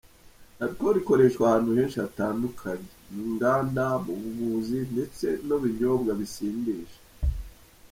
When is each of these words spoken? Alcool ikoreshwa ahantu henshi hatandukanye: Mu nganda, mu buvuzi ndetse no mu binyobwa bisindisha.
Alcool 0.63 0.95
ikoreshwa 1.01 1.41
ahantu 1.47 1.69
henshi 1.77 1.97
hatandukanye: 2.03 2.89
Mu 3.13 3.23
nganda, 3.33 3.85
mu 4.05 4.13
buvuzi 4.21 4.77
ndetse 4.93 5.25
no 5.47 5.55
mu 5.57 5.57
binyobwa 5.63 6.11
bisindisha. 6.19 6.99